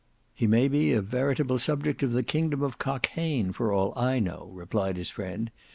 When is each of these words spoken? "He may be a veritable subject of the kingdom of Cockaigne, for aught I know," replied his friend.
"He 0.33 0.47
may 0.47 0.67
be 0.67 0.93
a 0.93 1.01
veritable 1.03 1.59
subject 1.59 2.01
of 2.01 2.11
the 2.13 2.23
kingdom 2.23 2.63
of 2.63 2.79
Cockaigne, 2.79 3.51
for 3.53 3.71
aught 3.71 3.95
I 3.95 4.17
know," 4.17 4.49
replied 4.51 4.97
his 4.97 5.11
friend. 5.11 5.51